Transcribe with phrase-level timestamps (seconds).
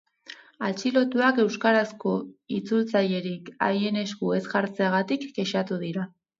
[0.69, 2.15] Atxilotuak euskarazko
[2.61, 6.13] itzultzailerik haien esku ez jartzeagatik kexatu dira.